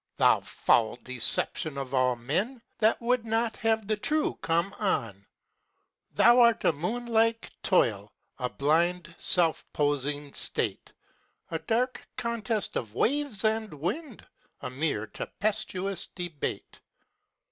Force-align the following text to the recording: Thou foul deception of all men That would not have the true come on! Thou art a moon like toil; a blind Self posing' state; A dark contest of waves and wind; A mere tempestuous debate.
Thou 0.17 0.39
foul 0.39 0.95
deception 1.03 1.77
of 1.77 1.93
all 1.93 2.15
men 2.15 2.63
That 2.79 2.99
would 3.03 3.23
not 3.23 3.55
have 3.57 3.85
the 3.87 3.97
true 3.97 4.33
come 4.41 4.73
on! 4.79 5.27
Thou 6.15 6.39
art 6.39 6.65
a 6.65 6.73
moon 6.73 7.05
like 7.05 7.51
toil; 7.61 8.11
a 8.39 8.49
blind 8.49 9.13
Self 9.19 9.63
posing' 9.73 10.33
state; 10.33 10.91
A 11.51 11.59
dark 11.59 12.03
contest 12.17 12.75
of 12.77 12.95
waves 12.95 13.43
and 13.45 13.71
wind; 13.75 14.25
A 14.63 14.71
mere 14.71 15.05
tempestuous 15.05 16.07
debate. 16.07 16.81